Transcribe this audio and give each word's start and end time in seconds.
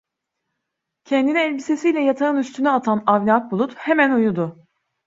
Kendini 1.03 1.39
elbisesiyle 1.39 1.99
yatağın 2.01 2.37
üstüne 2.37 2.69
atan 2.69 3.03
Avni 3.05 3.33
Akbulut 3.33 3.75
hemen 3.75 4.11
uyudu. 4.13 4.67